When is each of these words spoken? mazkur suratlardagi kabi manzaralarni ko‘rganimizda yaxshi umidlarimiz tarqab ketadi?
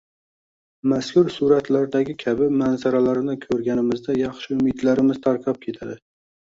mazkur 0.93 1.29
suratlardagi 1.33 2.17
kabi 2.25 2.49
manzaralarni 2.63 3.39
ko‘rganimizda 3.47 4.19
yaxshi 4.25 4.61
umidlarimiz 4.61 5.25
tarqab 5.31 5.67
ketadi? 5.71 6.05